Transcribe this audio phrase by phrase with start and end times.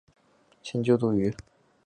[0.63, 1.31] 现就读于。